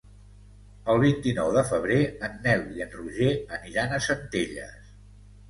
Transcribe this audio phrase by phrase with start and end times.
[0.93, 1.97] El vint-i-nou de febrer
[2.29, 4.91] en Nel i en Roger aniran a Centelles.